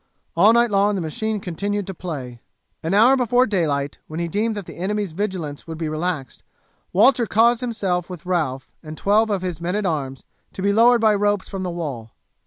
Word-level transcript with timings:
All 0.35 0.51
night 0.51 0.71
long 0.71 0.95
the 0.95 0.99
machine 1.01 1.39
continued 1.39 1.85
to 1.85 1.93
play. 1.93 2.39
An 2.81 2.95
hour 2.95 3.15
before 3.15 3.45
daylight, 3.45 3.99
when 4.07 4.19
he 4.19 4.27
deemed 4.27 4.55
that 4.55 4.65
the 4.65 4.77
enemy's 4.79 5.11
vigilance 5.13 5.67
would 5.67 5.77
be 5.77 5.87
relaxed, 5.87 6.41
Walter 6.91 7.27
caused 7.27 7.61
himself 7.61 8.09
with 8.09 8.25
Ralph 8.25 8.67
and 8.81 8.97
twelve 8.97 9.29
of 9.29 9.43
his 9.43 9.61
men 9.61 9.75
at 9.75 9.85
arms 9.85 10.23
to 10.53 10.63
be 10.63 10.73
lowered 10.73 11.01
by 11.01 11.13
ropes 11.13 11.47
from 11.47 11.61
the 11.61 11.69
wall. 11.69 12.13